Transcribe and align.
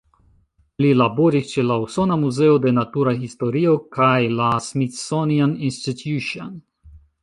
Li 0.85 0.93
laboris 1.01 1.51
ĉe 1.51 1.65
la 1.67 1.77
Usona 1.83 2.17
Muzeo 2.23 2.57
de 2.65 2.73
Natura 2.79 3.15
Historio 3.21 3.77
kaj 4.01 4.17
la 4.43 4.51
"Smithsonian 4.73 5.59
Institution". 5.73 6.63